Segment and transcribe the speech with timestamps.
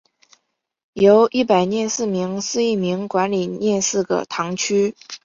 [0.93, 4.95] 由一百廿四名司铎名管理廿四个堂区。